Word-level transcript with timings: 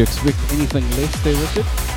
you 0.00 0.04
expect 0.04 0.52
anything 0.52 0.90
less 0.92 1.22
there, 1.22 1.34
Richard? 1.34 1.89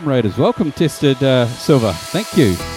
Welcome, 0.00 0.12
Raiders. 0.12 0.38
Welcome, 0.38 0.72
Tested 0.72 1.22
uh, 1.22 1.44
Silver. 1.46 1.92
Thank 1.92 2.34
you. 2.34 2.69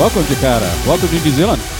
Welcome, 0.00 0.24
Jakarta. 0.24 0.64
Welcome 0.86 1.10
to 1.10 1.20
New 1.22 1.30
Zealand. 1.30 1.79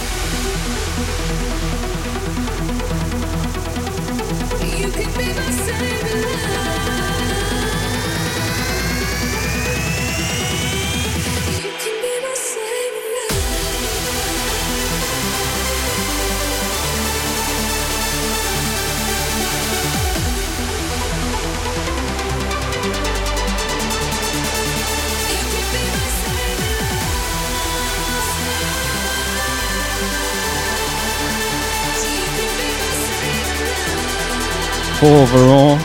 Overall, 35.02 35.78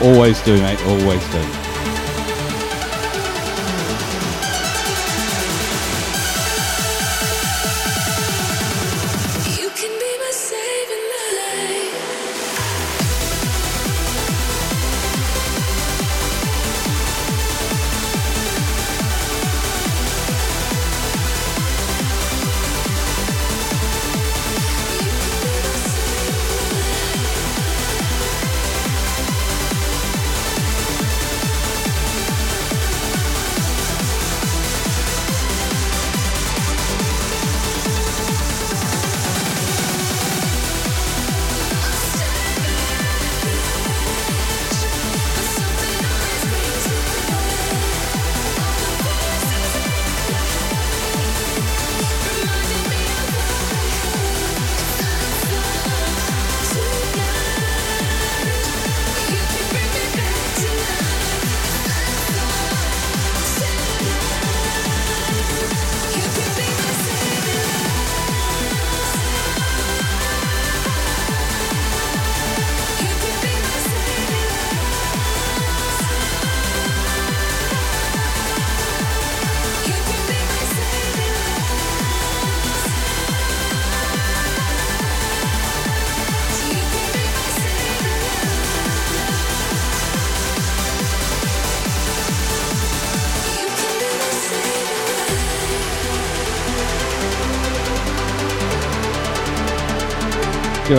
always 0.00 0.40
do, 0.42 0.56
mate. 0.62 0.80
Always 0.86 1.28
do. 1.32 1.69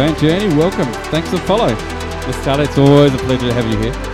Journey, 0.01 0.47
welcome. 0.55 0.91
Thanks 1.11 1.29
for 1.29 1.37
follow. 1.37 1.67
Miss 2.25 2.35
Scarlett, 2.41 2.69
it's 2.69 2.77
always 2.79 3.13
a 3.13 3.17
pleasure 3.19 3.47
to 3.49 3.53
have 3.53 3.69
you 3.69 3.77
here. 3.77 4.10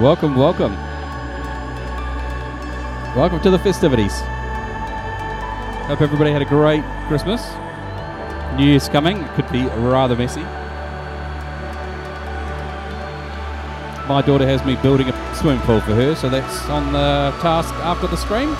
Welcome, 0.00 0.34
welcome. 0.34 0.74
Welcome 3.14 3.38
to 3.42 3.50
the 3.50 3.58
festivities. 3.58 4.18
Hope 5.88 6.00
everybody 6.00 6.32
had 6.32 6.40
a 6.40 6.46
great 6.46 6.82
Christmas. 7.06 7.46
New 8.56 8.64
Year's 8.64 8.88
coming. 8.88 9.18
It 9.18 9.30
could 9.34 9.52
be 9.52 9.64
rather 9.64 10.16
messy. 10.16 10.40
My 14.08 14.22
daughter 14.24 14.46
has 14.46 14.64
me 14.64 14.76
building 14.76 15.10
a 15.10 15.34
swimming 15.34 15.60
pool 15.64 15.82
for 15.82 15.94
her, 15.94 16.14
so 16.14 16.30
that's 16.30 16.66
on 16.70 16.94
the 16.94 17.34
task 17.42 17.74
after 17.74 18.06
the 18.06 18.16
stream. 18.16 18.54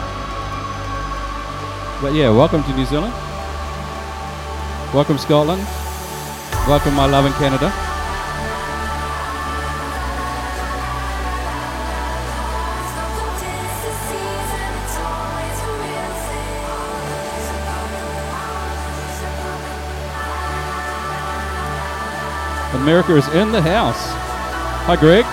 But 2.02 2.12
yeah, 2.12 2.28
welcome 2.28 2.62
to 2.64 2.76
New 2.76 2.84
Zealand. 2.84 3.14
Welcome 4.92 5.16
Scotland. 5.16 5.62
Welcome 6.68 6.92
my 6.92 7.06
love 7.06 7.24
in 7.24 7.32
Canada. 7.32 7.89
America 22.80 23.14
is 23.14 23.28
in 23.28 23.52
the 23.52 23.60
house. 23.60 24.00
Hi, 24.86 24.96
Greg. 24.96 25.26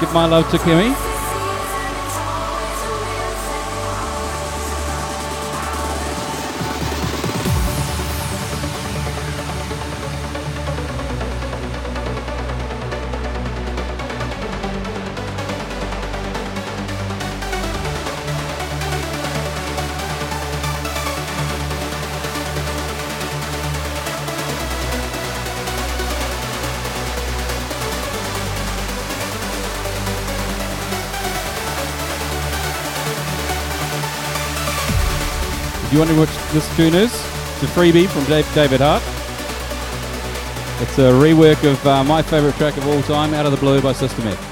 Give 0.00 0.14
my 0.14 0.26
love 0.26 0.48
to 0.52 0.58
Kimmy. 0.58 1.09
If 36.00 36.08
you 36.08 36.16
wonder 36.16 36.32
what 36.32 36.52
this 36.54 36.76
tune 36.76 36.94
is, 36.94 37.12
it's 37.12 37.62
a 37.62 37.66
freebie 37.66 38.08
from 38.08 38.24
David 38.24 38.80
Heart. 38.80 39.02
It's 40.80 40.98
a 40.98 41.12
rework 41.12 41.62
of 41.70 41.86
uh, 41.86 42.02
my 42.04 42.22
favourite 42.22 42.56
track 42.56 42.78
of 42.78 42.86
all 42.86 43.02
time, 43.02 43.34
Out 43.34 43.44
of 43.44 43.52
the 43.52 43.58
Blue 43.58 43.82
by 43.82 43.92
System 43.92 44.26
F. 44.26 44.49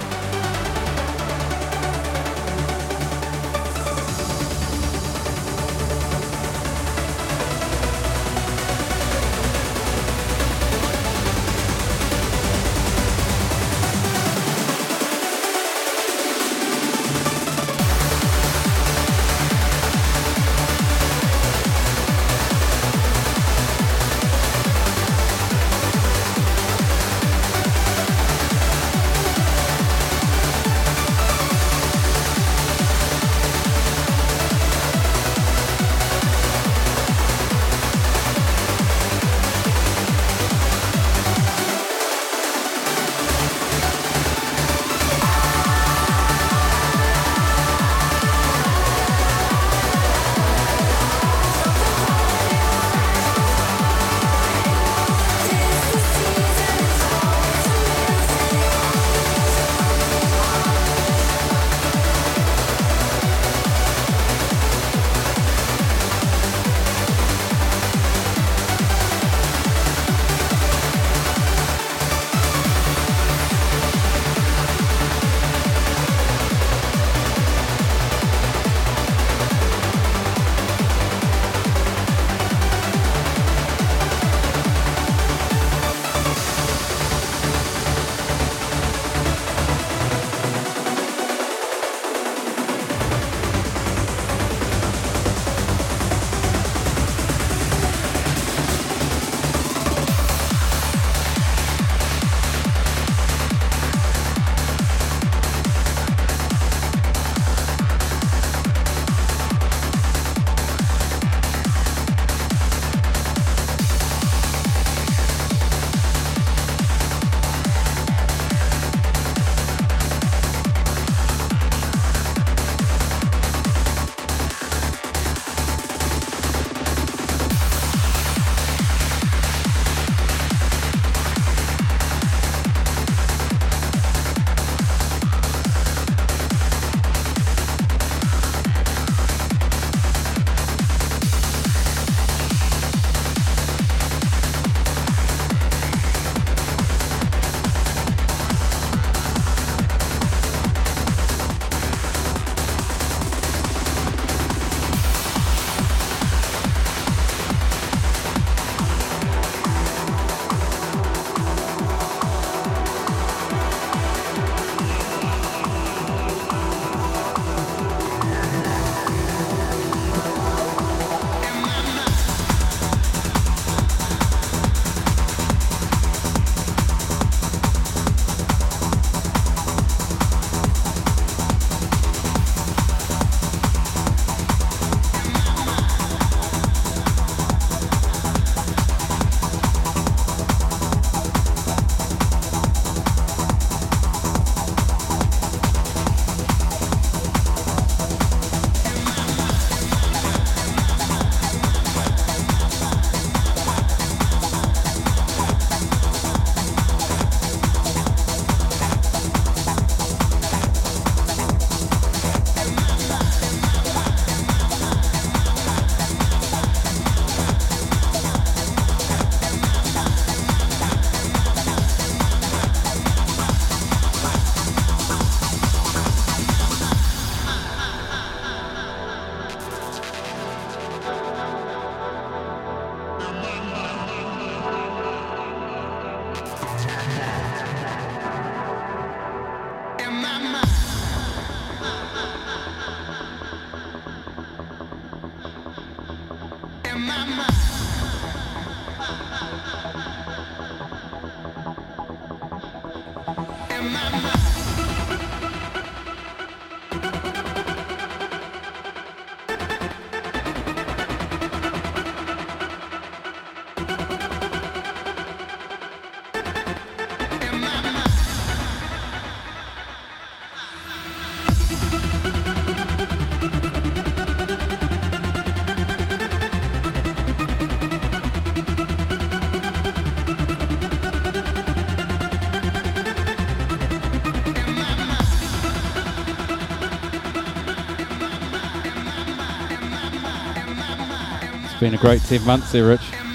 been 291.81 291.95
a 291.95 291.99
great 291.99 292.23
10 292.23 292.45
months 292.45 292.73
there, 292.73 292.87
Rich. 292.87 293.28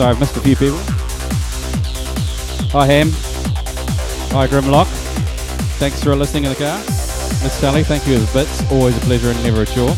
Sorry, 0.00 0.12
I've 0.12 0.18
missed 0.18 0.34
a 0.38 0.40
few 0.40 0.56
people. 0.56 0.78
Hi, 2.72 2.86
Ham. 2.86 3.10
Hi, 4.32 4.46
Grimlock. 4.46 4.86
Thanks 5.76 6.02
for 6.02 6.16
listening 6.16 6.44
in 6.44 6.52
the 6.52 6.56
car. 6.56 6.78
Miss 6.78 7.52
Sally, 7.52 7.84
thank 7.84 8.06
you 8.06 8.18
for 8.18 8.24
the 8.24 8.44
bits. 8.44 8.72
Always 8.72 8.96
a 8.96 9.00
pleasure 9.00 9.28
and 9.28 9.44
never 9.44 9.60
a 9.60 9.66
chore. 9.66 9.94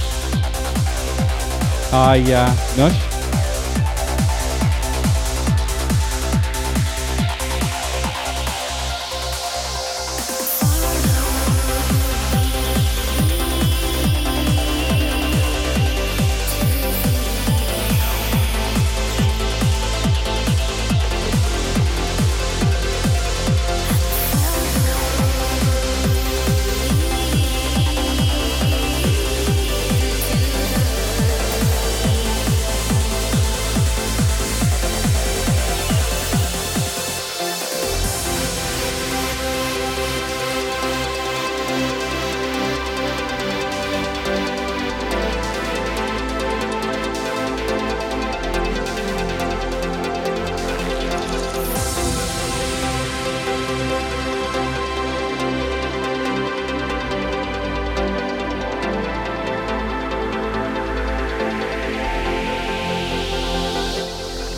Hi, 1.93 2.19
uh, 2.33 2.51
Nush. 2.75 3.12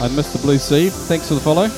I 0.05 0.09
missed 0.09 0.35
the 0.35 0.39
blue 0.39 0.59
sea. 0.59 0.91
Thanks 0.91 1.29
for 1.29 1.35
the 1.35 1.41
follow. 1.41 1.69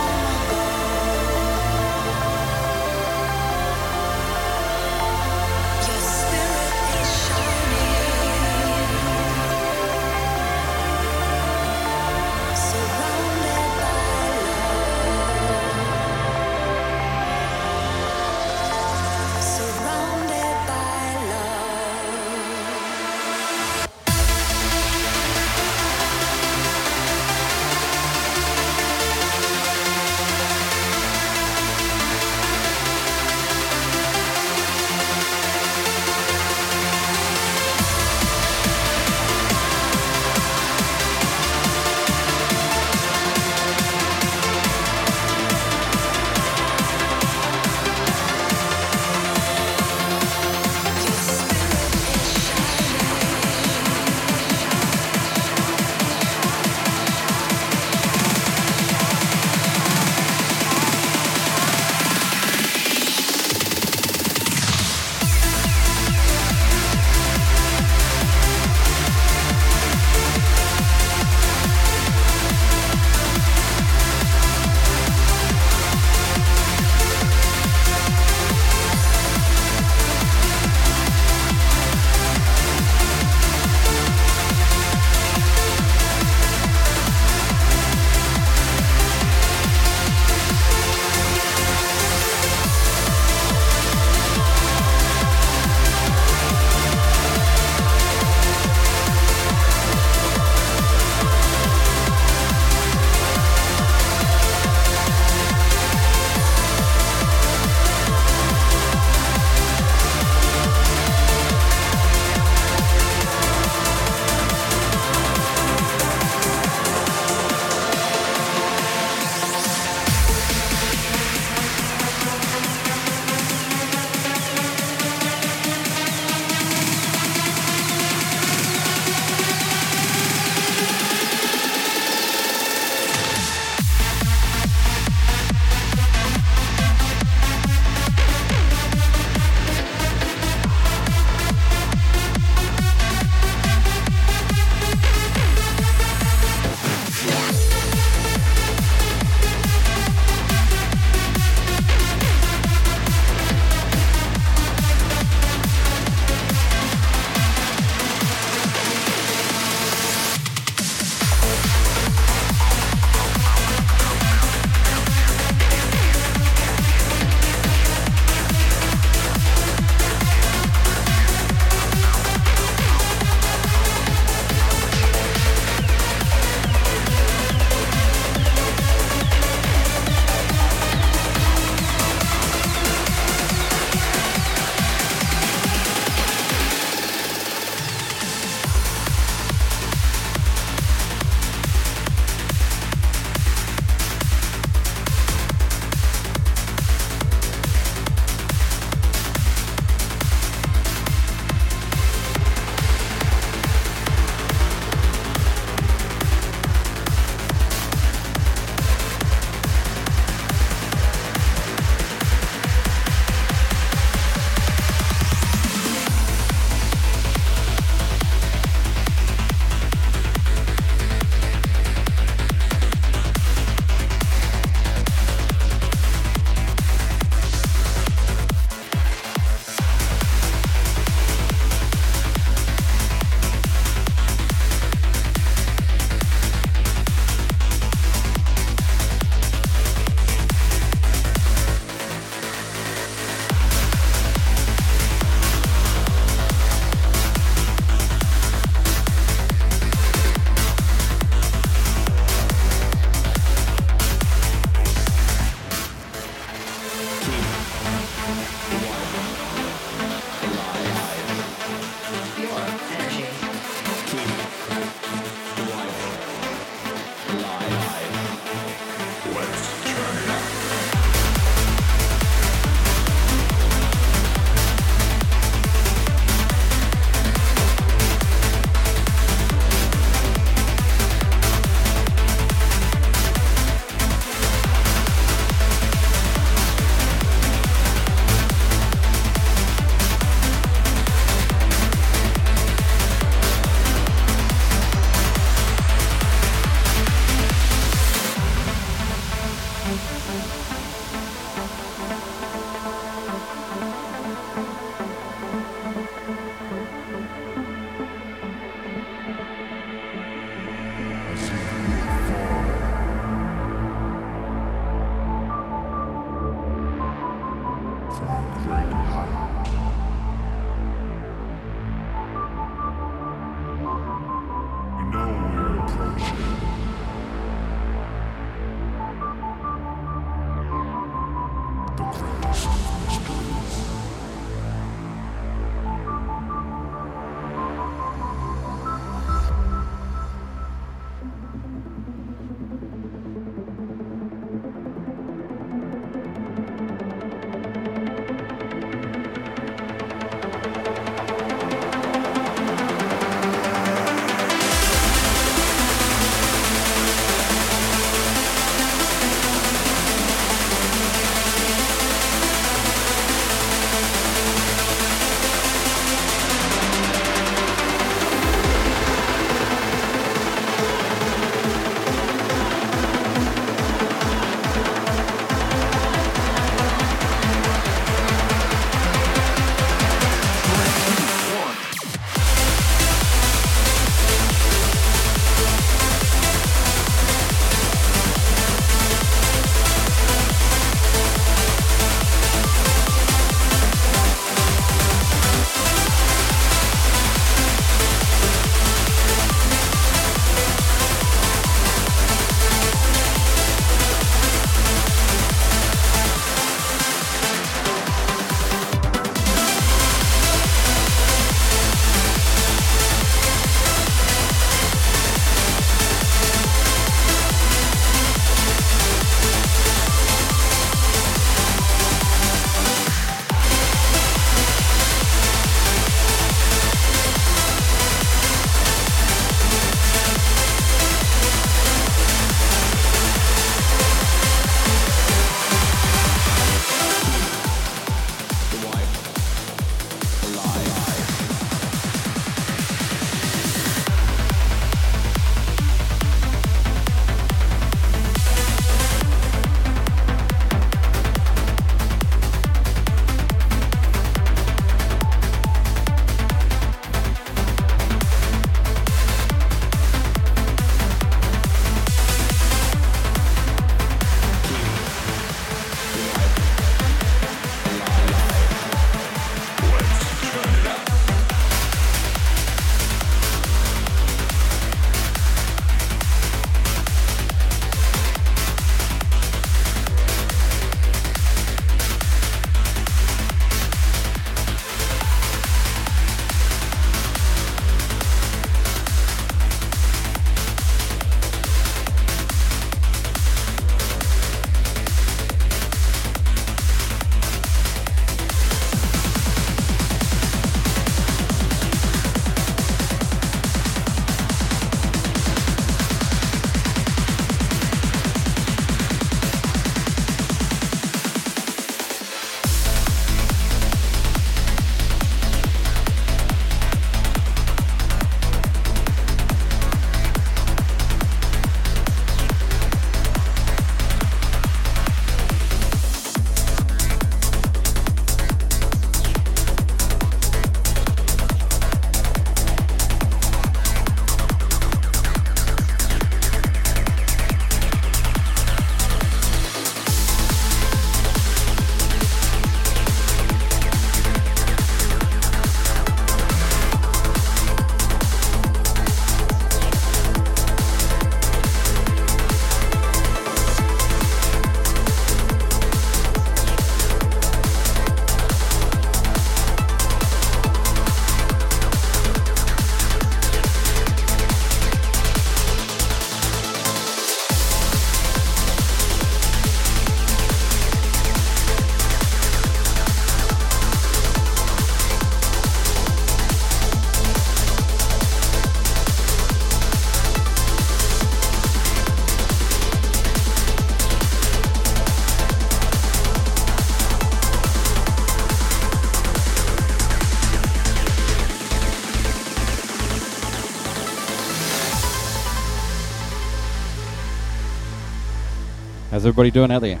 How's 599.14 599.26
everybody 599.26 599.52
doing 599.52 599.70
out 599.70 599.82
there? 599.82 600.00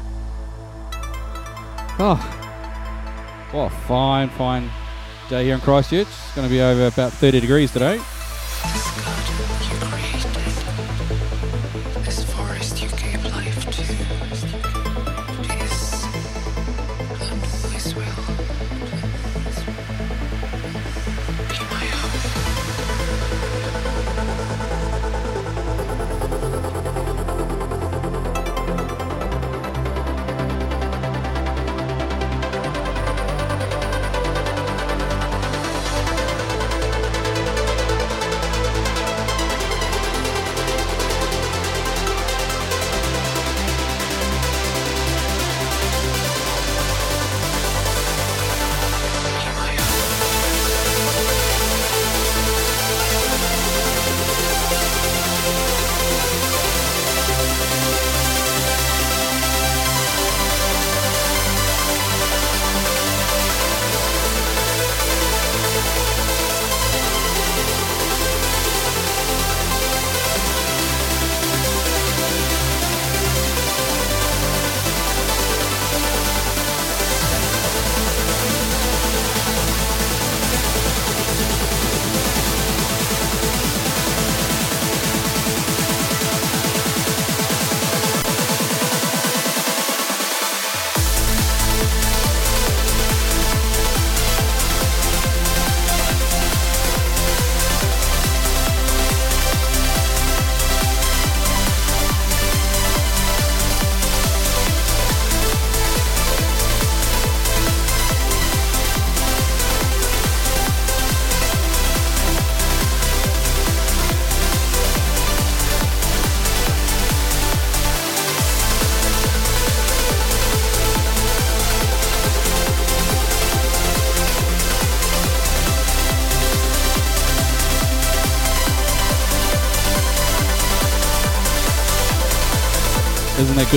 Oh, 2.00 2.18
well, 3.54 3.68
fine, 3.68 4.28
fine 4.30 4.68
day 5.28 5.44
here 5.44 5.54
in 5.54 5.60
Christchurch. 5.60 6.08
It's 6.08 6.34
going 6.34 6.48
to 6.48 6.52
be 6.52 6.60
over 6.60 6.88
about 6.88 7.12
30 7.12 7.38
degrees 7.38 7.70
today. 7.70 8.00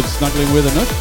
Good 0.01 0.09
snuggling 0.11 0.53
weather, 0.53 0.69
Nick? 0.75 0.87
That 0.87 0.96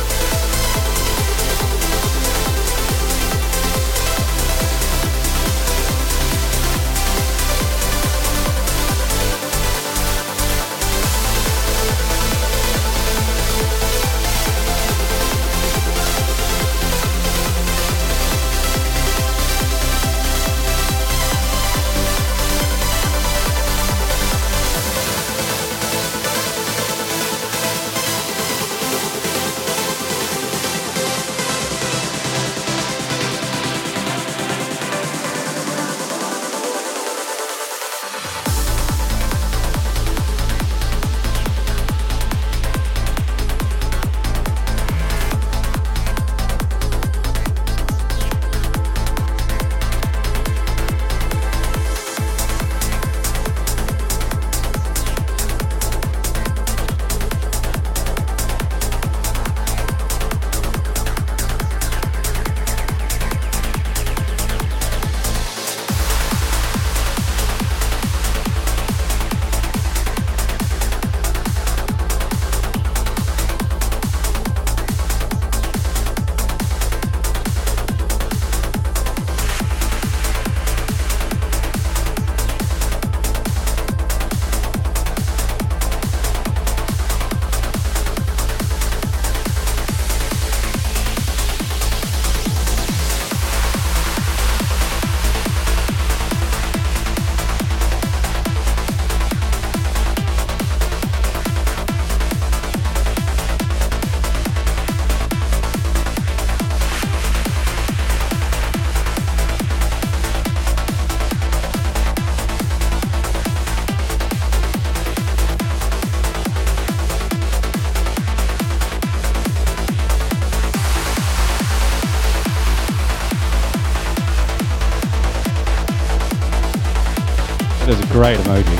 great 128.26 128.40
emoji. 128.40 128.75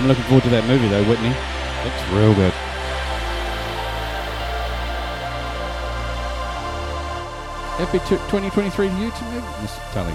I'm 0.00 0.08
looking 0.08 0.24
forward 0.24 0.44
to 0.44 0.48
that 0.48 0.66
movie 0.66 0.88
though, 0.88 1.04
Whitney. 1.04 1.28
It's 1.28 2.08
real 2.08 2.34
good. 2.34 2.52
Happy 7.76 7.98
2023 7.98 8.88
to 8.88 8.94
you 8.94 9.10
too, 9.10 9.42
Miss 9.60 9.76
Tully. 9.92 10.14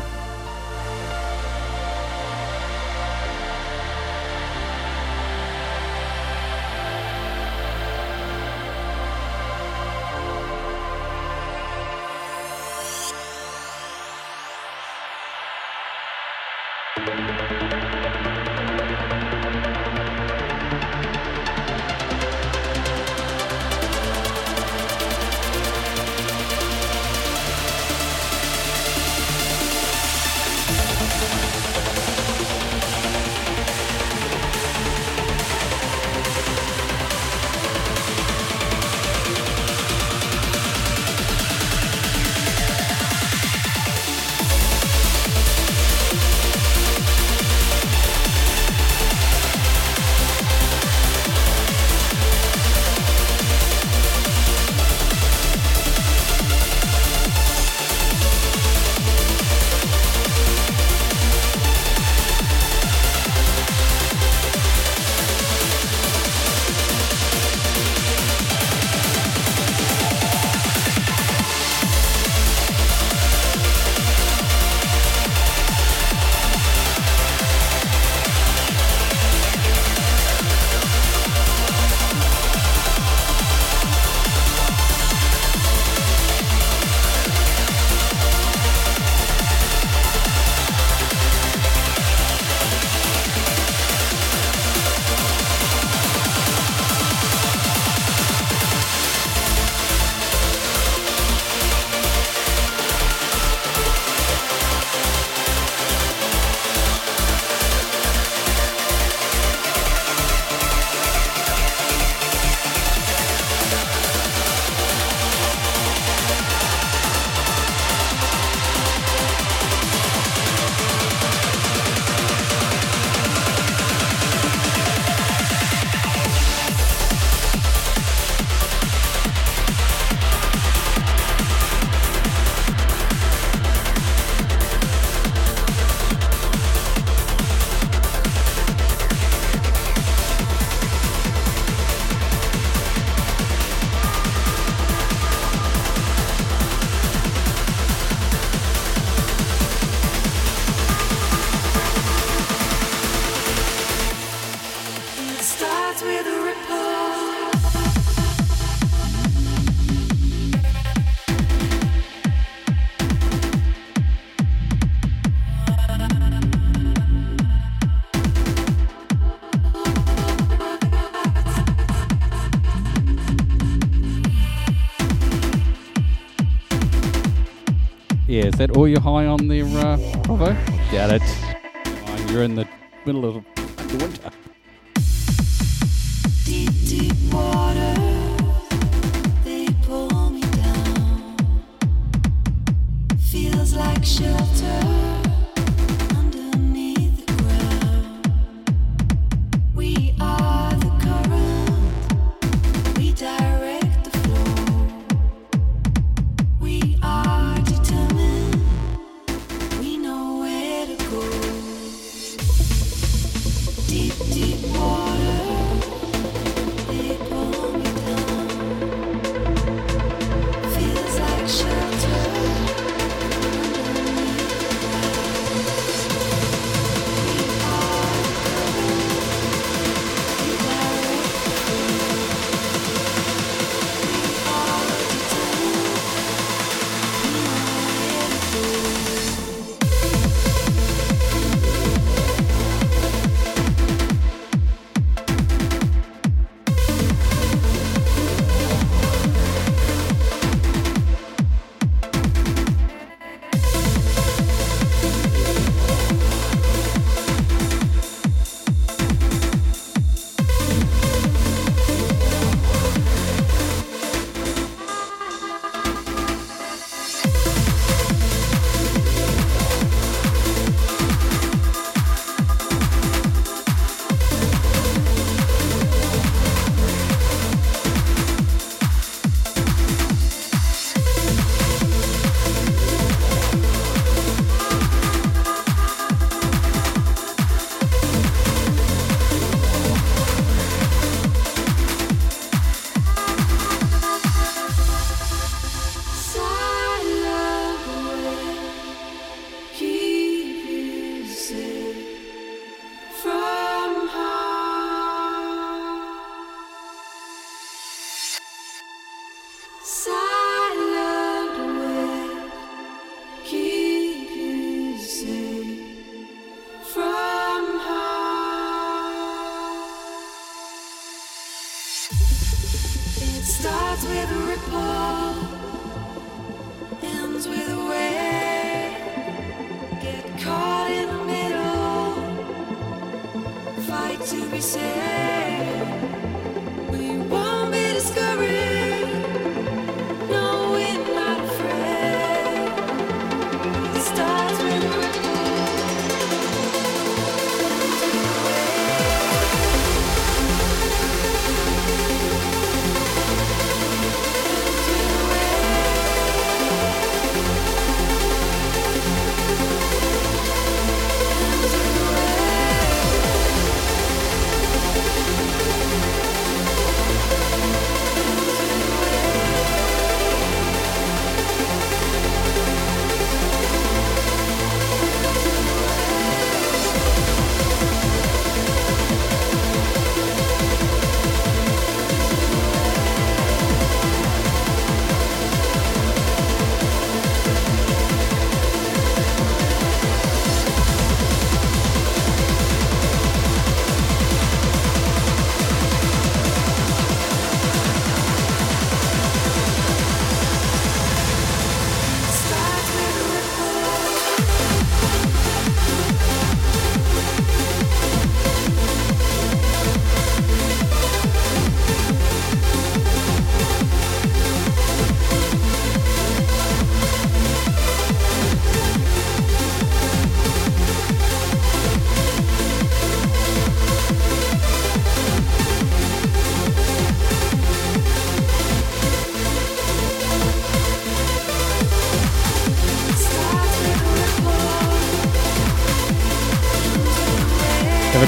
Is 178.45 178.53
that 178.59 178.77
all 178.77 178.87
you're 178.87 179.01
high 179.01 179.25
on 179.25 179.47
there, 179.47 179.65
uh, 179.65 179.97
Bravo? 180.21 180.53
Doubt 180.91 181.19
it. 181.19 182.31
You're 182.31 182.43
in 182.43 182.53
the 182.53 182.67
middle 183.03 183.25
of 183.25 183.43
the 183.89 183.97
winter. 183.97 184.24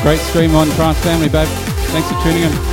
Great 0.08 0.22
stream 0.22 0.56
on 0.56 0.70
Trance 0.70 0.98
Family, 1.00 1.28
babe. 1.28 1.50
Thanks 1.92 2.10
for 2.10 2.18
tuning 2.24 2.44
in. 2.44 2.67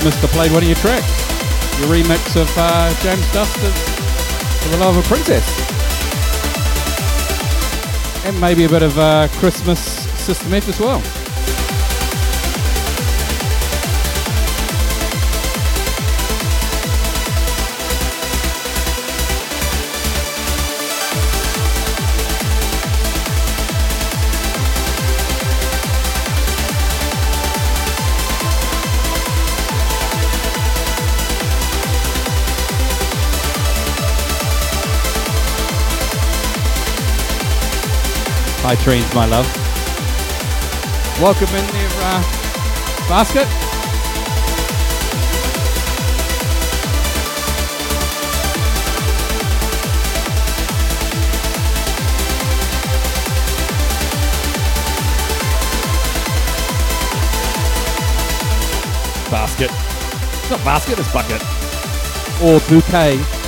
The 0.00 0.28
played 0.28 0.50
one 0.50 0.62
of 0.62 0.68
your 0.68 0.78
tracks. 0.78 1.06
Your 1.78 1.88
remix 1.88 2.40
of 2.40 2.48
uh, 2.56 2.88
James 3.02 3.32
Dust's 3.34 3.60
For 4.62 4.68
the 4.70 4.78
Love 4.78 4.96
of 4.96 5.04
a 5.04 5.06
Princess. 5.06 5.46
And 8.24 8.40
maybe 8.40 8.64
a 8.64 8.68
bit 8.68 8.82
of 8.82 8.98
uh, 8.98 9.28
Christmas 9.32 9.78
System 10.18 10.54
F 10.54 10.70
as 10.70 10.80
well. 10.80 11.19
Hi, 38.70 38.76
trains, 38.76 39.12
my 39.16 39.26
love. 39.26 39.46
Welcome 41.20 41.48
in 41.56 41.66
there, 41.72 41.90
uh, 41.92 42.22
basket. 43.08 43.48
Basket. 59.32 59.70
It's 59.72 60.50
not 60.50 60.64
basket, 60.64 61.00
it's 61.00 61.12
bucket. 61.12 61.42
Or 62.40 62.60
bouquet. 62.68 63.39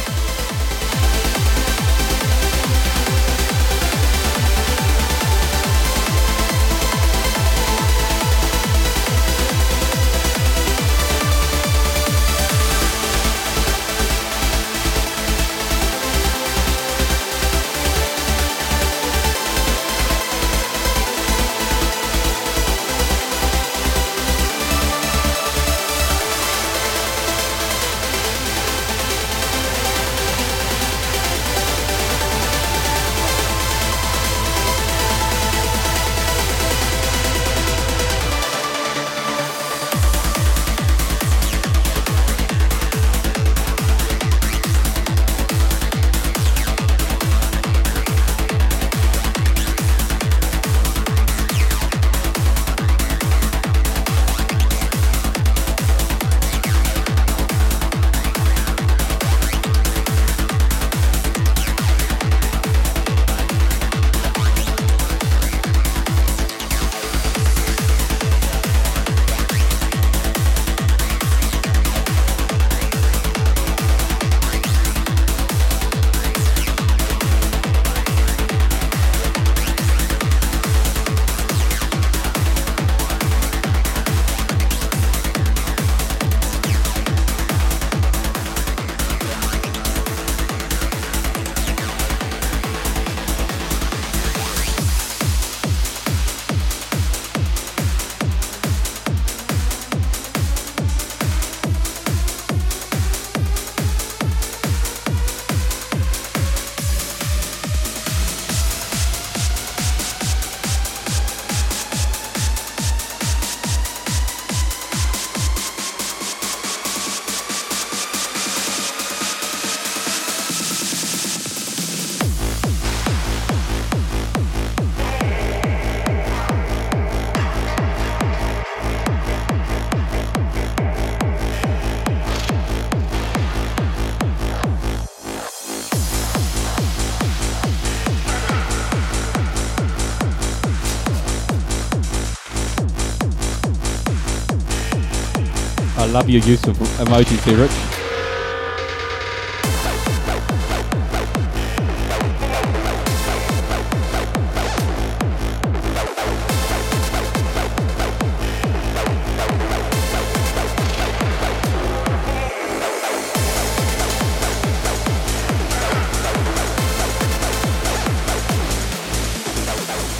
Love 146.13 146.29
your 146.29 146.43
use 146.43 146.63
of 146.65 146.77
emojis 146.77 147.43
there, 147.45 147.57
Rich. 147.57 147.71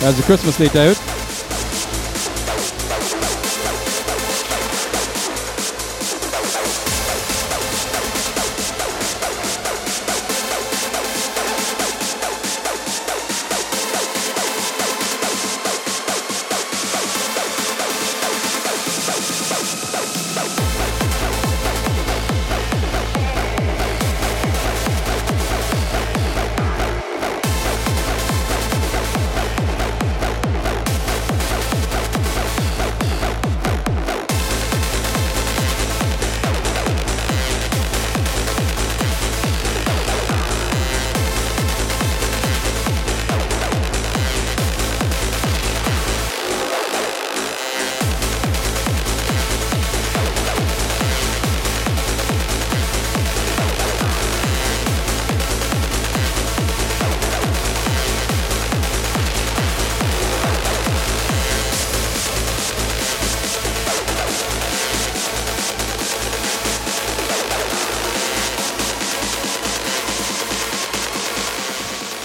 How's 0.01 0.17
the 0.17 0.23
Christmas 0.23 0.57
there, 0.57 0.69
David? 0.69 1.12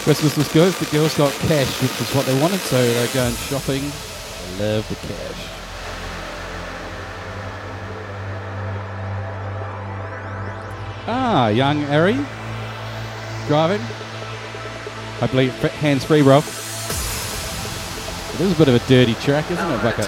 Christmas 0.07 0.37
was 0.37 0.47
good. 0.53 0.71
The 0.75 0.85
girls 0.85 1.17
got 1.17 1.33
cash, 1.33 1.81
which 1.81 1.91
is 1.99 2.15
what 2.15 2.25
they 2.25 2.41
wanted, 2.41 2.61
so 2.61 2.81
they're 2.81 3.13
going 3.13 3.35
shopping. 3.35 3.83
I 3.83 4.57
love 4.57 4.87
the 4.87 4.95
cash. 4.95 5.49
Ah, 11.09 11.49
young 11.49 11.83
Ari 11.87 12.13
driving. 13.47 13.81
I 15.21 15.27
believe 15.29 15.51
hands 15.73 16.05
free, 16.05 16.21
bro. 16.21 16.37
It 16.37 16.43
is 18.39 18.53
a 18.53 18.55
bit 18.57 18.69
of 18.69 18.75
a 18.75 18.87
dirty 18.87 19.15
track, 19.15 19.51
isn't 19.51 19.71
it, 19.71 19.83
Bucket? 19.83 20.07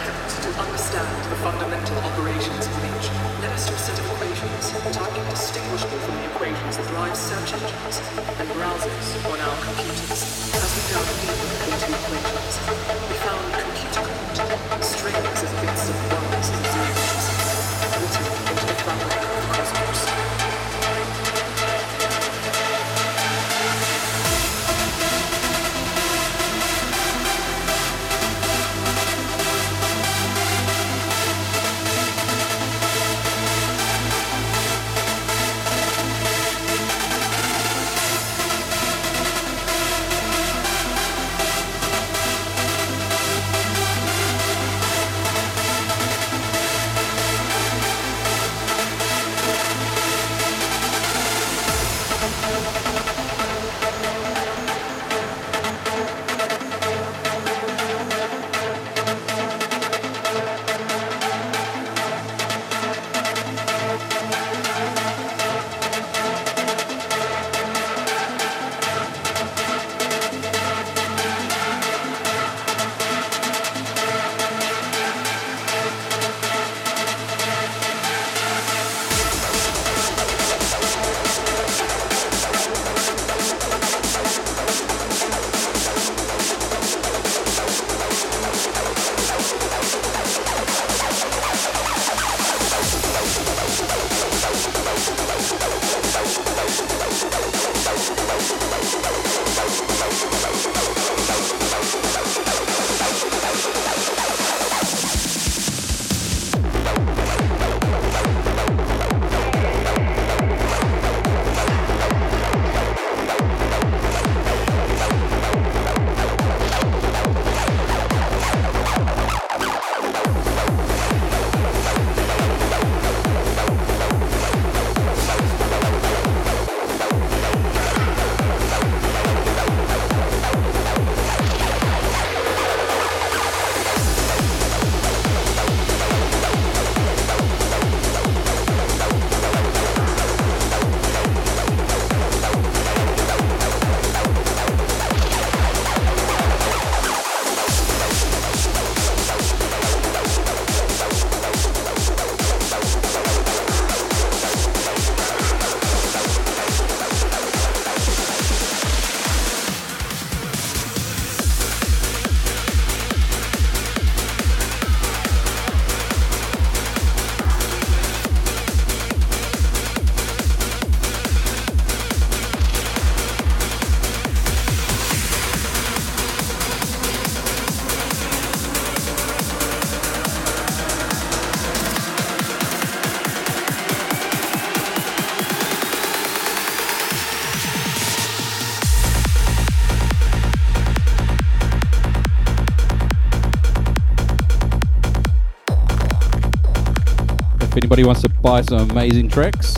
Anybody 197.99 198.07
wants 198.07 198.21
to 198.21 198.29
buy 198.41 198.61
some 198.61 198.89
amazing 198.91 199.27
tracks, 199.27 199.73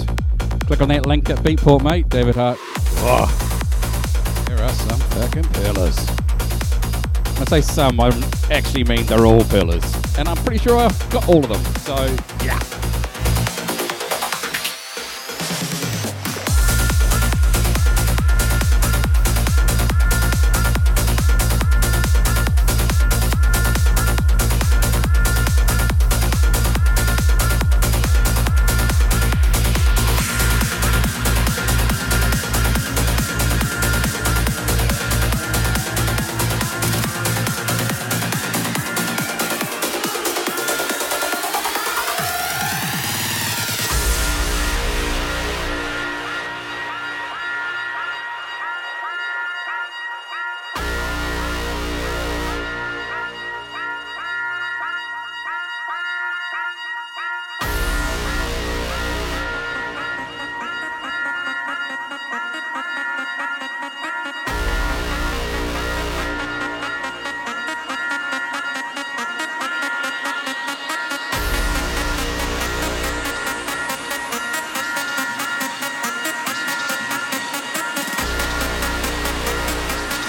click 0.67 0.79
on 0.79 0.89
that 0.89 1.07
link 1.07 1.27
at 1.31 1.39
Beatport, 1.39 1.81
mate. 1.83 2.07
David 2.07 2.35
Heart. 2.35 2.59
Oh, 3.01 4.45
there 4.47 4.61
are 4.61 4.69
some 4.69 4.99
fucking 4.99 5.45
pillars. 5.45 5.97
When 7.33 7.41
I 7.41 7.45
say 7.45 7.61
some, 7.61 7.99
I 7.99 8.09
actually 8.51 8.83
mean 8.83 9.07
they're 9.07 9.25
all 9.25 9.43
pillars. 9.45 9.83
And 10.19 10.29
I'm 10.29 10.37
pretty 10.37 10.59
sure 10.59 10.77
I've 10.77 11.09
got 11.09 11.27
all 11.27 11.43
of 11.43 11.49
them. 11.49 11.63
So, 11.81 11.95
yeah. 12.45 12.59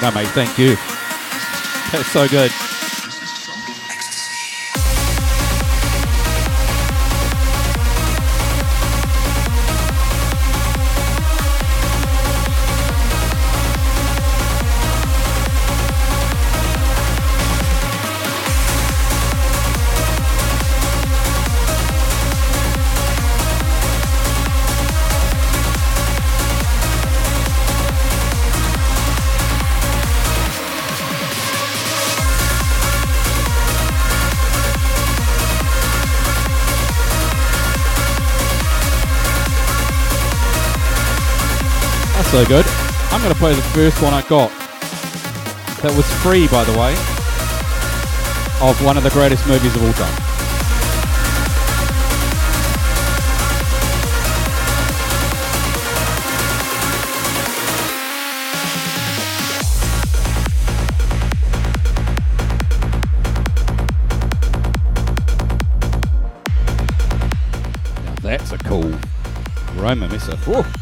No, 0.03 0.11
mate, 0.11 0.27
thank 0.31 0.59
you. 0.59 0.75
That's 1.93 2.11
so 2.11 2.27
good. 2.27 2.72
So 42.33 42.47
good. 42.47 42.65
I'm 43.11 43.21
going 43.21 43.31
to 43.31 43.39
play 43.39 43.53
the 43.53 43.61
first 43.61 44.01
one 44.01 44.15
I 44.15 44.23
got. 44.23 44.49
That 45.83 45.93
was 45.95 46.11
free, 46.23 46.49
by 46.49 46.65
the 46.65 46.73
way, 46.73 46.93
of 48.67 48.83
one 48.83 48.97
of 48.97 49.03
the 49.03 49.11
greatest 49.11 49.47
movies 49.47 49.77
of 49.77 49.85
all 49.85 49.93
time. 49.93 50.17
That's 68.23 68.53
a 68.53 68.59
cool 68.59 68.99
Roma. 69.77 70.09
Whoa. 70.09 70.82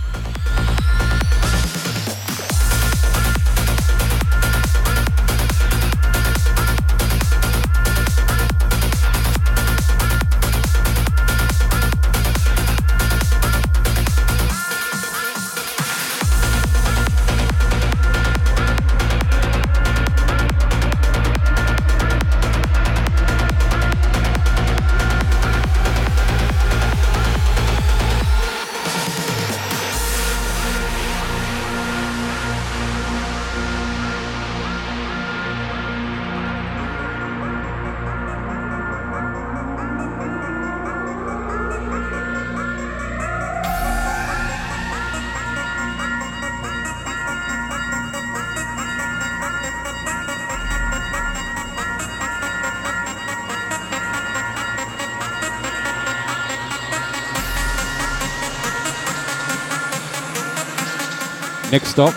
Stop, 61.91 62.15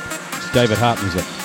David 0.53 0.77
Heart 0.77 1.01
music. 1.01 1.42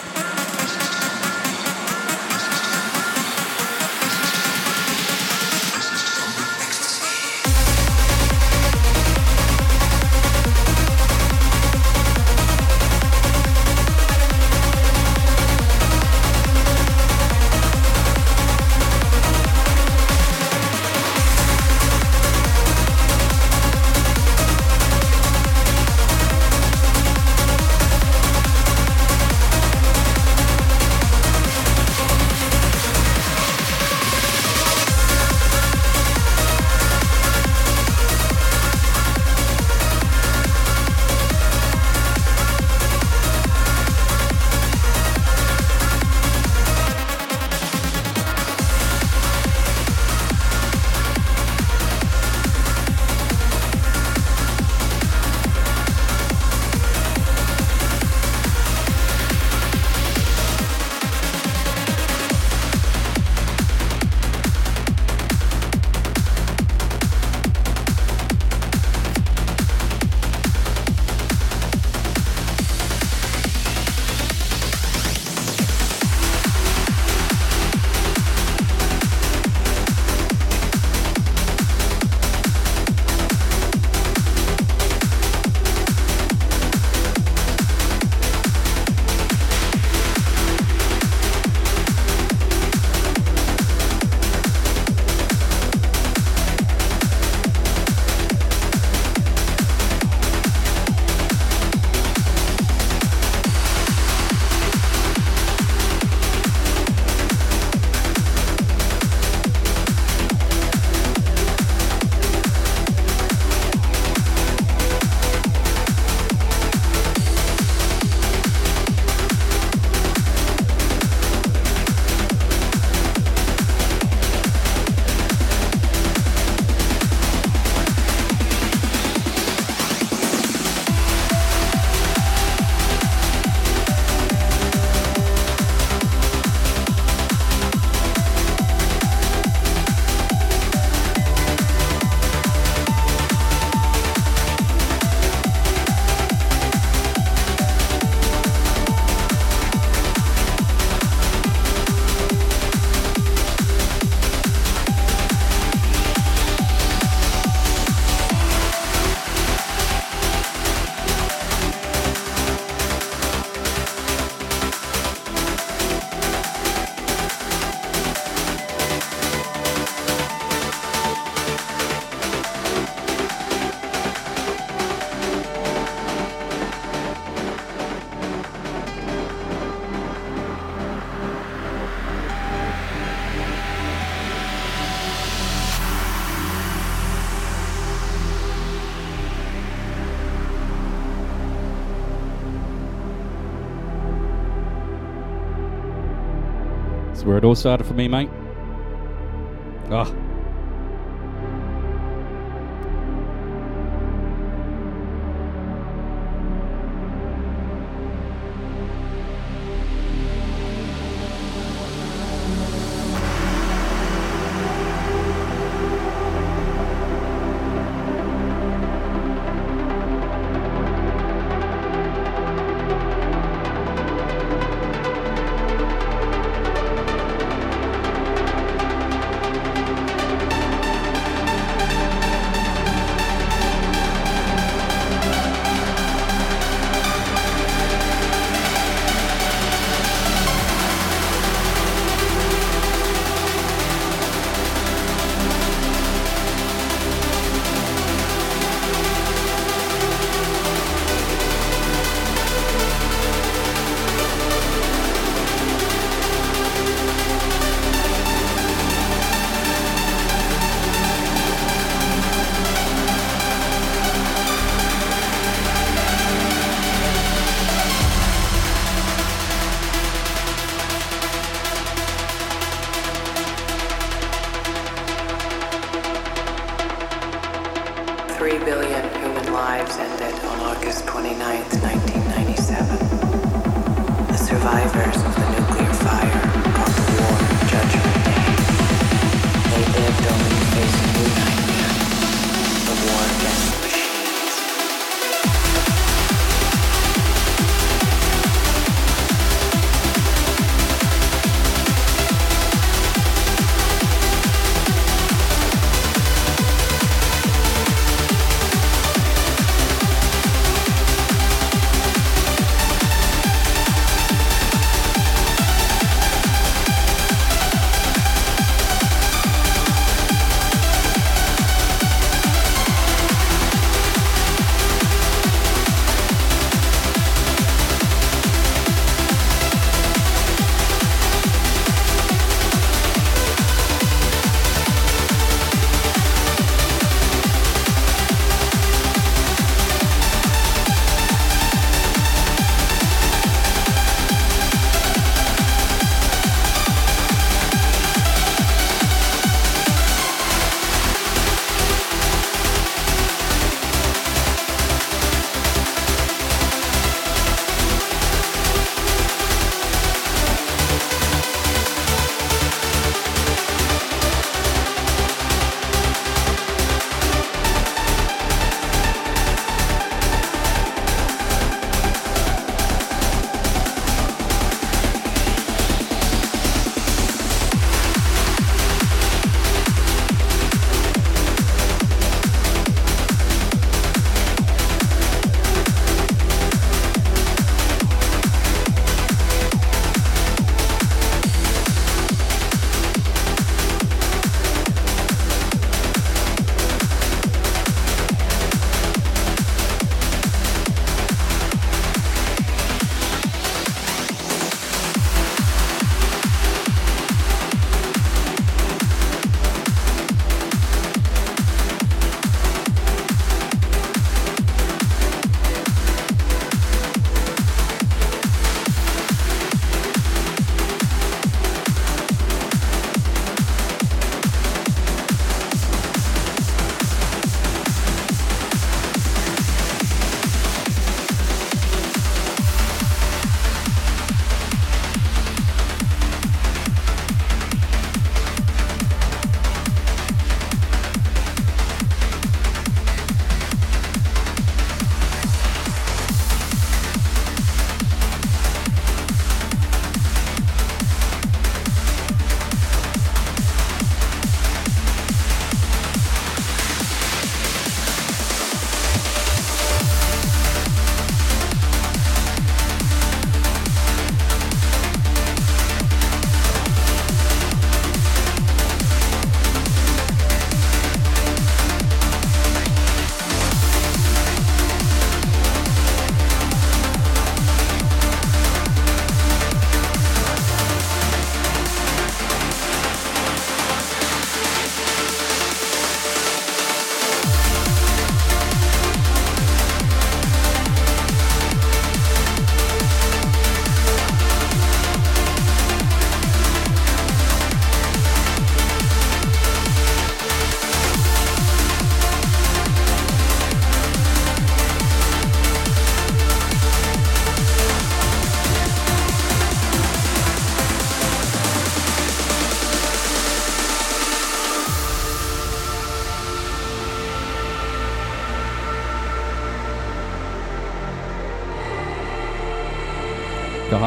It 197.39 197.45
all 197.45 197.55
started 197.55 197.85
for 197.85 197.95
me, 197.95 198.09
mate. 198.09 198.29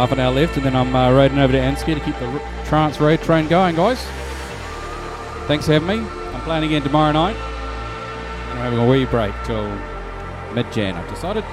Half 0.02 0.12
an 0.12 0.20
hour 0.20 0.34
left, 0.34 0.58
and 0.58 0.66
then 0.66 0.76
I'm 0.76 0.96
uh, 0.96 1.14
riding 1.14 1.38
over 1.38 1.54
to 1.54 1.60
Ansky 1.60 1.94
to 1.94 2.00
keep 2.00 2.18
the 2.18 2.26
r- 2.26 2.66
trance 2.66 3.00
road 3.00 3.22
train 3.22 3.48
going, 3.48 3.76
guys. 3.76 4.02
Thanks 5.46 5.68
for 5.68 5.74
having 5.74 5.88
me. 5.88 6.10
I'm 6.34 6.42
playing 6.42 6.64
again 6.64 6.82
tomorrow 6.82 7.12
night, 7.12 7.36
I'm 7.36 8.58
having 8.58 8.80
a 8.80 8.88
wee 8.88 9.06
break 9.06 9.32
till 9.46 9.64
mid-Jan. 10.56 10.96
I've 10.96 11.08
decided. 11.08 11.44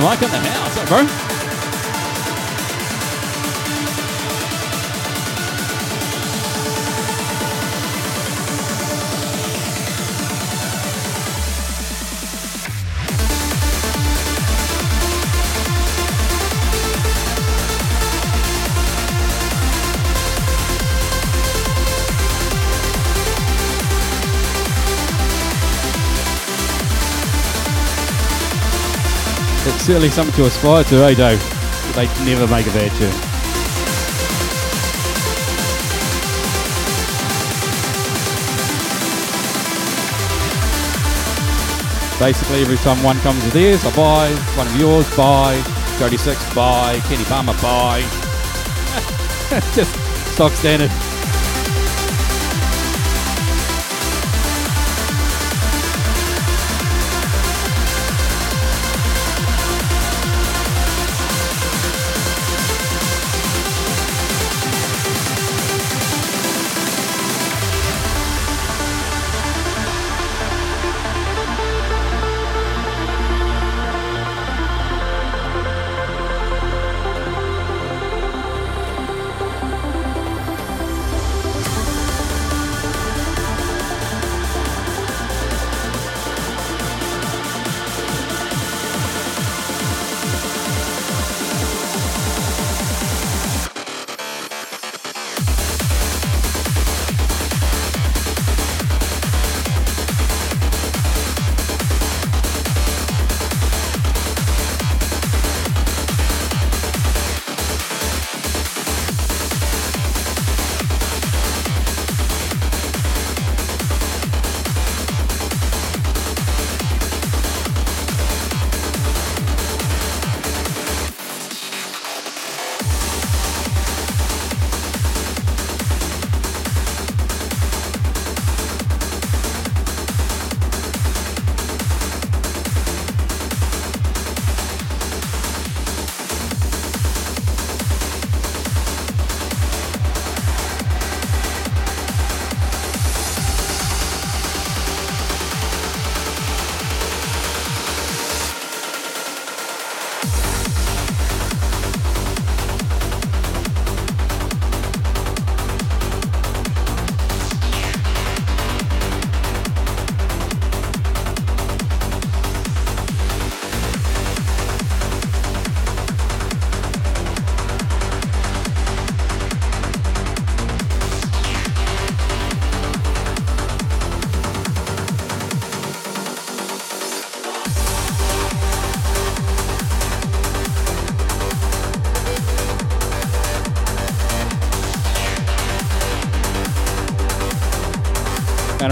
Mike 0.00 0.22
in 0.22 0.30
the 0.30 0.38
house, 0.38 0.88
bro. 0.88 1.19
Certainly 29.80 30.10
something 30.10 30.34
to 30.34 30.46
aspire 30.46 30.84
to, 30.84 31.04
eh, 31.04 31.14
Dave? 31.14 31.94
They 31.94 32.06
never 32.24 32.46
make 32.46 32.66
a 32.66 32.70
bad 32.70 32.92
tune. 32.98 33.30
Basically, 42.18 42.60
every 42.60 42.76
time 42.78 43.02
one 43.02 43.18
comes 43.20 43.42
with 43.42 43.54
theirs, 43.54 43.84
I 43.84 43.96
buy. 43.96 44.30
One 44.56 44.66
of 44.66 44.76
yours, 44.76 45.08
buy. 45.16 45.62
Jody 45.98 46.18
Six, 46.18 46.54
buy. 46.54 47.00
Kenny 47.08 47.24
Palmer, 47.24 47.54
buy. 47.62 48.02
Just 49.74 49.94
stock 50.34 50.52
standard. 50.52 51.09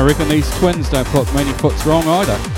Reckon 0.09 0.29
these 0.31 0.49
twins 0.57 0.89
don't 0.89 1.07
put 1.09 1.31
many 1.35 1.53
foots 1.59 1.85
wrong 1.85 2.03
either. 2.09 2.58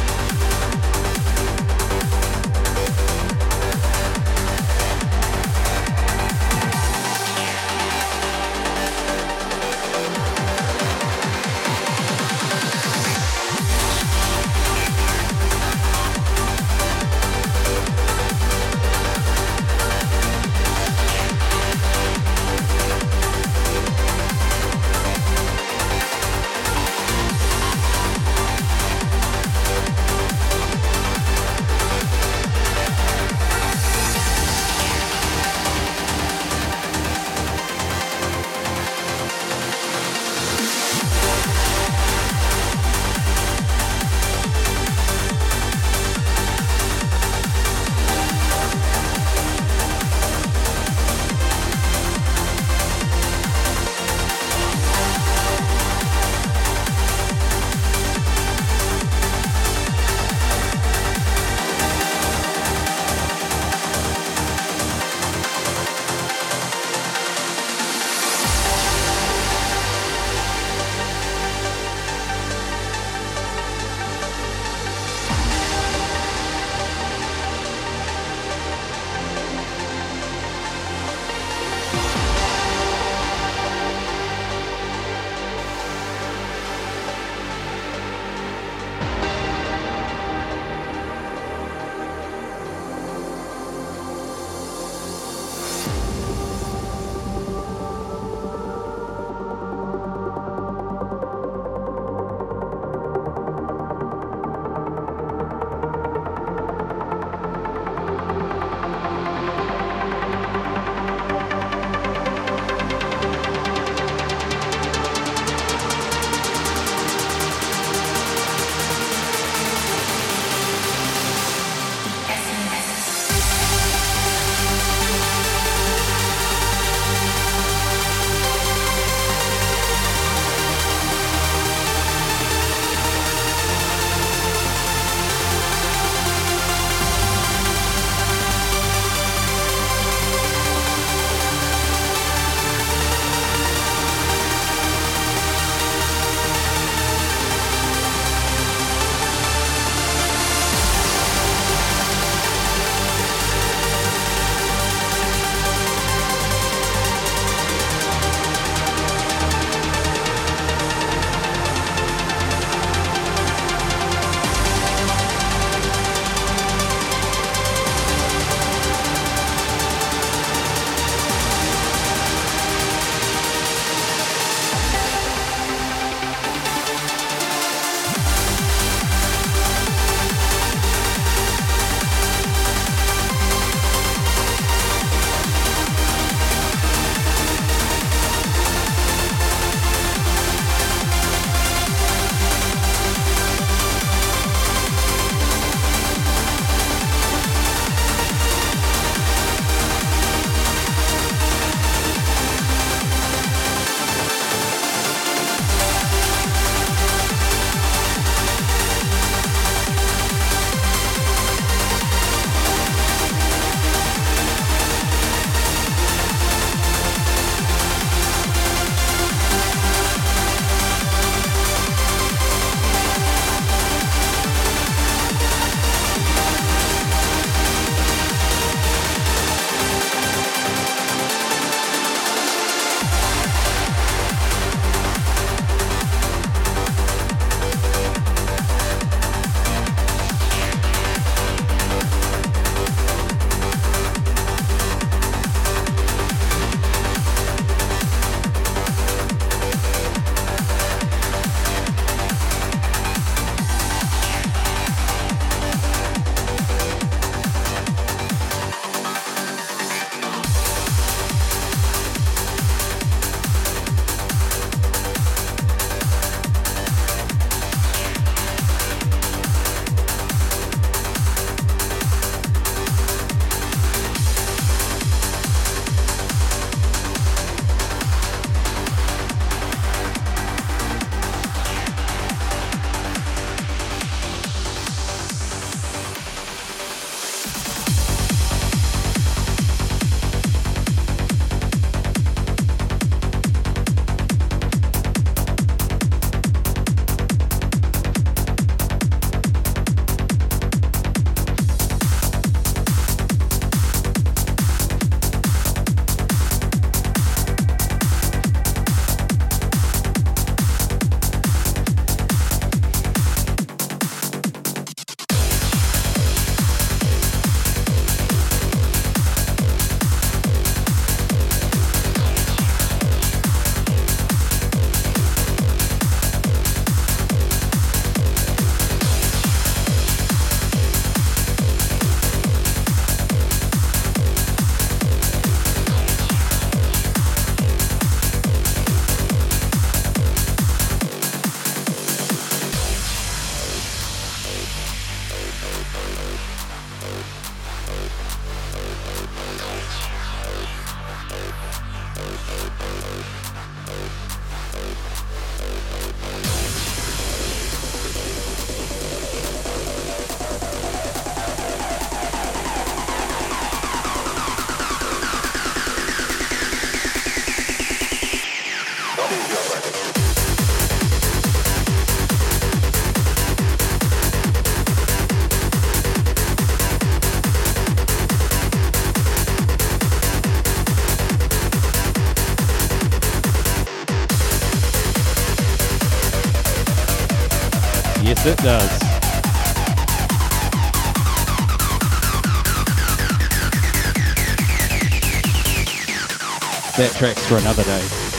That 397.00 397.16
track's 397.16 397.46
for 397.46 397.56
another 397.56 397.82
day. 397.84 398.29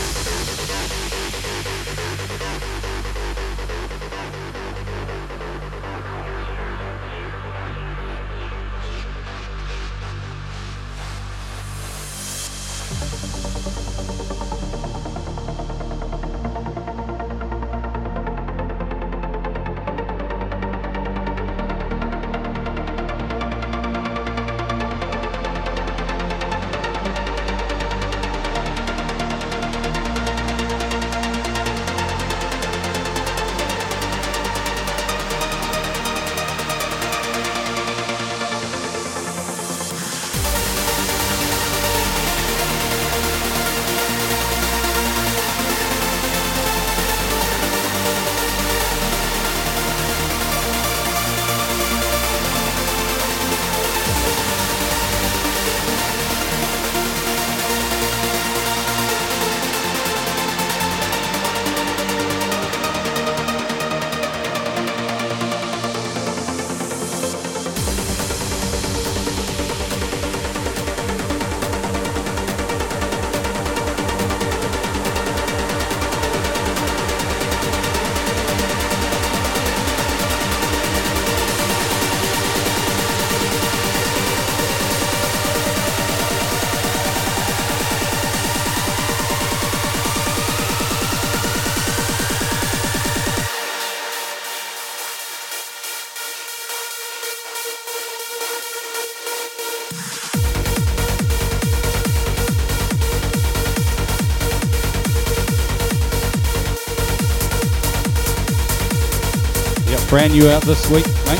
Brand 110.11 110.33
new 110.33 110.49
out 110.49 110.61
this 110.63 110.89
week, 110.89 111.05
mate. 111.25 111.39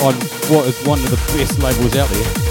On 0.00 0.14
what 0.54 0.68
is 0.68 0.80
one 0.86 1.00
of 1.00 1.10
the 1.10 1.16
best 1.36 1.58
labels 1.58 1.96
out 1.96 2.08
there. 2.10 2.50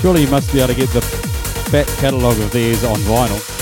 Surely 0.00 0.22
you 0.22 0.28
must 0.28 0.52
be 0.52 0.60
able 0.60 0.68
to 0.68 0.74
get 0.74 0.88
the 0.90 1.00
fat 1.70 1.86
catalogue 1.98 2.38
of 2.38 2.50
theirs 2.50 2.82
on 2.82 2.96
vinyl. 3.00 3.57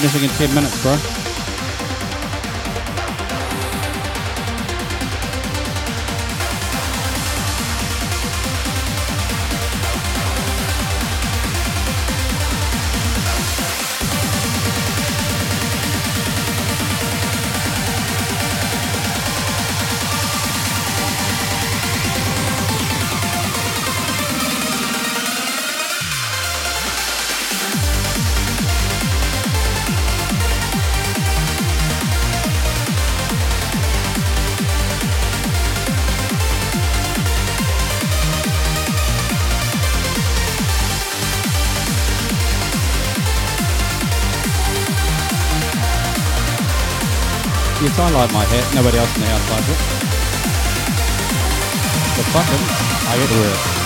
Finishing 0.00 0.30
in 0.30 0.34
10 0.36 0.54
minutes, 0.54 0.82
bro. 0.82 1.19
I 48.00 48.10
like 48.10 48.32
my 48.32 48.44
hat. 48.44 48.74
Nobody 48.74 48.96
else 48.96 49.14
in 49.14 49.20
the 49.20 49.26
house 49.26 49.50
likes 49.50 49.68
it. 49.68 49.78
But 52.16 52.26
fuck 52.32 52.46
fucking, 52.46 52.64
I 53.08 53.16
get 53.18 53.28
to 53.28 53.34
wear 53.34 53.52
it. 53.52 53.79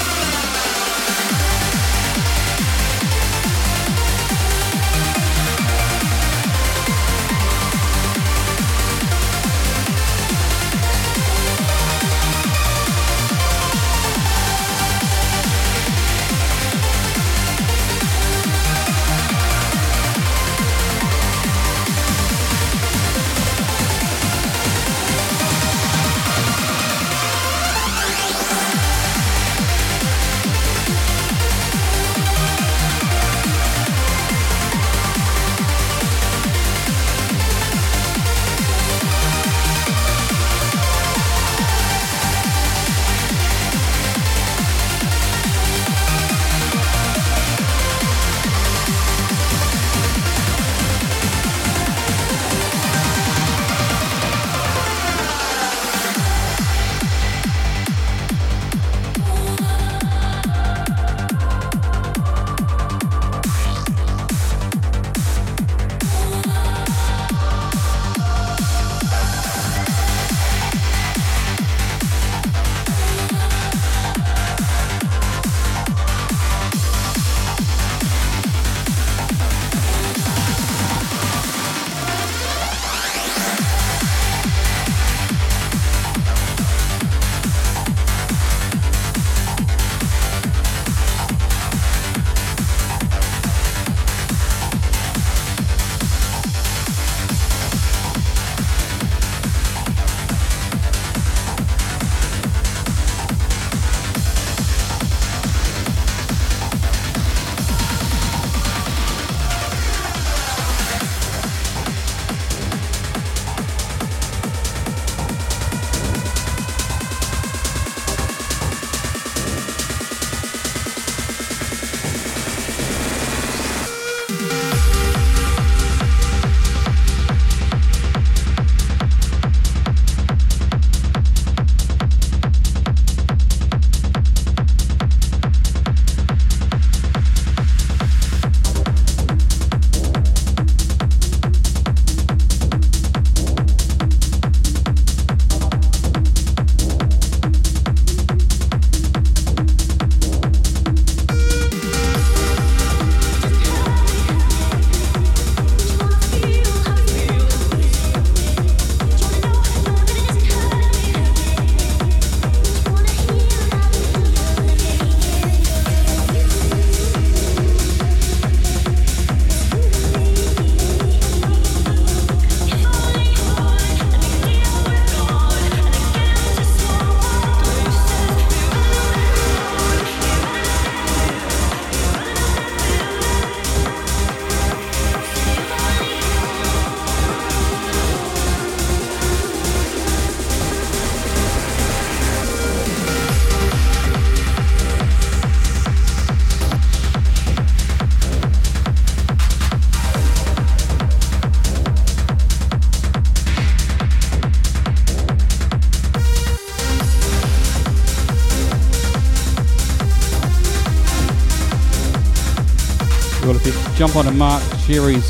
Jump 214.07 214.17
onto 214.17 214.39
Mark 214.39 214.63
Sherry's 214.81 215.25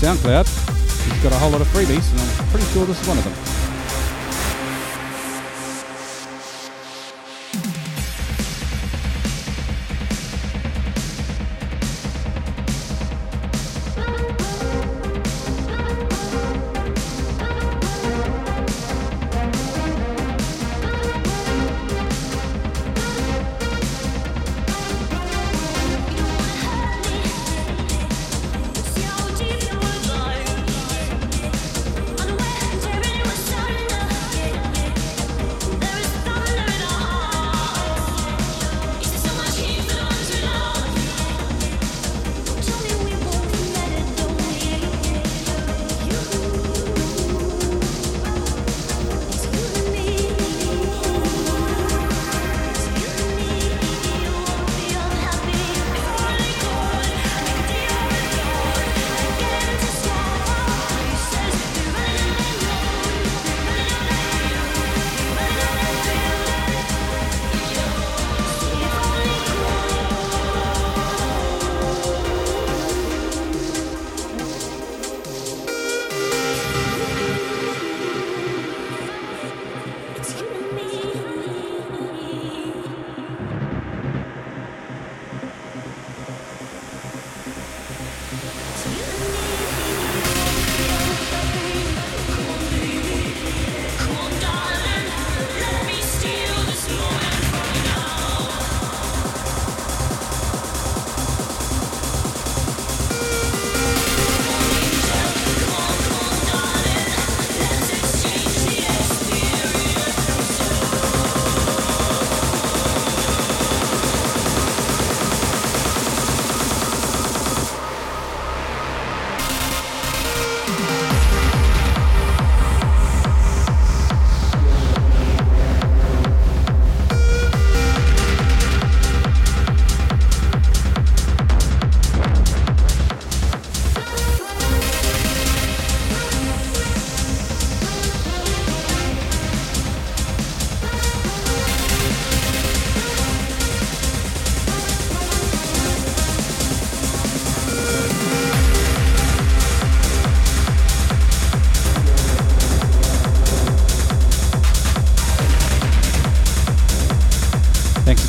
SoundCloud, 0.00 0.46
he's 1.04 1.22
got 1.22 1.30
a 1.30 1.36
whole 1.36 1.50
lot 1.50 1.60
of 1.60 1.68
freebies, 1.68 2.10
and 2.10 2.20
I'm 2.20 2.48
pretty 2.48 2.66
sure 2.72 2.84
this 2.84 3.00
is 3.00 3.06
one 3.06 3.16
of 3.16 3.22
them. 3.22 3.55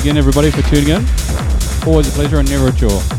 Again, 0.08 0.16
everybody, 0.16 0.50
for 0.50 0.62
tuning 0.62 0.88
in. 0.88 1.04
Always 1.86 2.08
a 2.08 2.12
pleasure 2.12 2.38
and 2.38 2.48
never 2.48 2.68
a 2.68 2.72
chore. 2.72 3.17